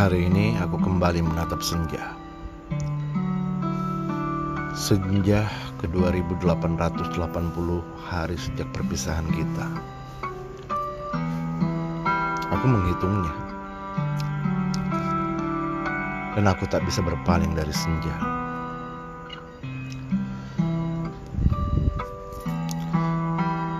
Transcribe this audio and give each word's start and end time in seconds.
Hari 0.00 0.32
ini 0.32 0.56
aku 0.56 0.80
kembali 0.80 1.20
menatap 1.20 1.60
senja. 1.60 2.16
Senja 4.72 5.44
ke 5.76 5.92
2880 5.92 7.20
hari 8.08 8.32
sejak 8.40 8.64
perpisahan 8.72 9.28
kita. 9.28 9.66
Aku 12.48 12.64
menghitungnya. 12.64 13.34
Dan 16.32 16.48
aku 16.48 16.64
tak 16.64 16.80
bisa 16.88 17.04
berpaling 17.04 17.52
dari 17.52 17.76
senja. 17.76 18.16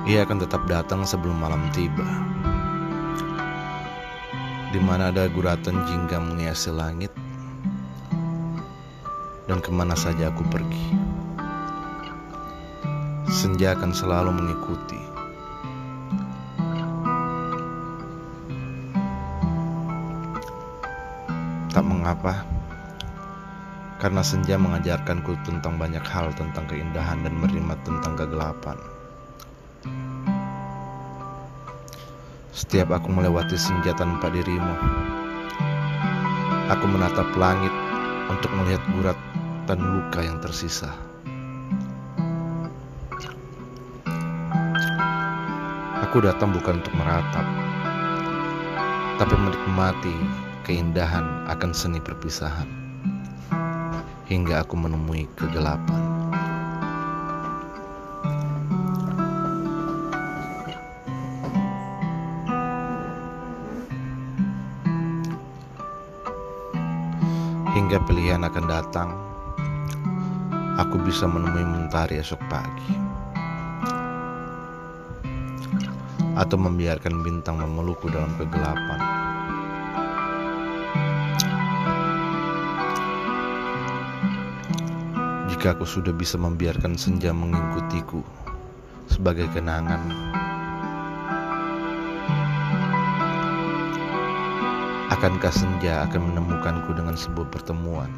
Ia 0.04 0.28
akan 0.28 0.36
tetap 0.36 0.68
datang 0.68 1.08
sebelum 1.08 1.40
malam 1.40 1.64
tiba 1.72 2.39
di 4.70 4.78
mana 4.78 5.10
ada 5.10 5.26
guratan 5.26 5.82
jingga 5.82 6.22
menghiasi 6.22 6.70
langit, 6.70 7.10
dan 9.50 9.58
ke 9.58 9.70
mana 9.74 9.98
saja 9.98 10.30
aku 10.30 10.46
pergi. 10.46 10.86
Senja 13.30 13.74
akan 13.74 13.90
selalu 13.90 14.30
mengikuti. 14.30 15.00
Tak 21.70 21.86
mengapa, 21.86 22.46
karena 23.98 24.22
senja 24.22 24.54
mengajarkanku 24.54 25.34
tentang 25.46 25.78
banyak 25.78 26.02
hal 26.02 26.30
tentang 26.38 26.66
keindahan 26.70 27.22
dan 27.26 27.34
menerima 27.38 27.74
tentang 27.82 28.14
kegelapan. 28.18 28.99
Setiap 32.50 32.90
aku 32.90 33.14
melewati 33.14 33.54
senja 33.54 33.94
tanpa 33.94 34.26
dirimu, 34.26 34.74
aku 36.66 36.84
menatap 36.90 37.30
langit 37.38 37.70
untuk 38.26 38.50
melihat 38.58 38.82
gurat 38.94 39.18
dan 39.70 39.78
luka 39.78 40.18
yang 40.18 40.42
tersisa. 40.42 40.90
Aku 46.10 46.18
datang 46.18 46.50
bukan 46.50 46.82
untuk 46.82 46.94
meratap, 46.98 47.46
tapi 49.22 49.34
menikmati 49.38 50.16
keindahan 50.66 51.46
akan 51.46 51.70
seni 51.70 52.02
perpisahan 52.02 52.66
hingga 54.26 54.66
aku 54.66 54.74
menemui 54.74 55.30
kegelapan. 55.38 56.19
Hingga 67.70 68.02
pilihan 68.02 68.42
akan 68.42 68.64
datang, 68.66 69.14
aku 70.74 70.98
bisa 71.06 71.30
menemui 71.30 71.62
mentari 71.62 72.18
esok 72.18 72.42
pagi. 72.50 72.98
Atau 76.34 76.58
membiarkan 76.58 77.22
bintang 77.22 77.62
memelukku 77.62 78.10
dalam 78.10 78.34
kegelapan. 78.34 79.00
Jika 85.54 85.78
aku 85.78 85.86
sudah 85.86 86.10
bisa 86.10 86.42
membiarkan 86.42 86.98
senja 86.98 87.30
mengikutiku 87.30 88.26
sebagai 89.06 89.46
kenangan 89.54 90.02
Akankah 95.20 95.52
senja 95.52 96.00
akan 96.08 96.32
menemukanku 96.32 96.96
dengan 96.96 97.12
sebuah 97.12 97.52
pertemuan? 97.52 98.08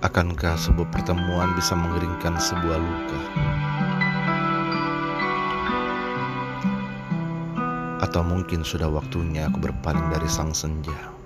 Akankah 0.00 0.56
sebuah 0.56 0.88
pertemuan 0.88 1.52
bisa 1.52 1.76
mengeringkan 1.76 2.40
sebuah 2.40 2.80
luka? 2.80 3.20
Atau 8.08 8.24
mungkin 8.24 8.64
sudah 8.64 8.88
waktunya 8.88 9.52
aku 9.52 9.60
berpaling 9.68 10.08
dari 10.08 10.32
sang 10.32 10.56
senja? 10.56 11.19